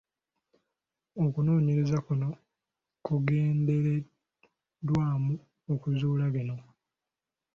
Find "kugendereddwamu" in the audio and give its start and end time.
3.05-5.33